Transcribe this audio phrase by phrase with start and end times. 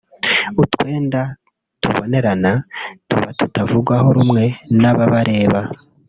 [0.63, 1.21] utwenda
[1.81, 2.51] tubonerana
[3.09, 4.43] tuba tutavugwaho rumwe
[4.81, 5.61] n’ababareba